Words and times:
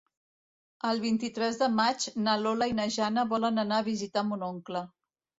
El 0.91 0.99
vint-i-tres 1.01 1.59
de 1.63 1.67
maig 1.79 2.07
na 2.27 2.33
Lola 2.45 2.67
i 2.71 2.73
na 2.79 2.85
Jana 2.95 3.25
volen 3.35 3.65
anar 3.65 3.77
a 3.83 3.87
visitar 3.91 4.23
mon 4.31 4.47
oncle. 4.49 4.83